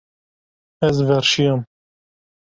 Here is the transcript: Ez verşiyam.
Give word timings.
Ez 0.87 0.97
verşiyam. 1.09 1.61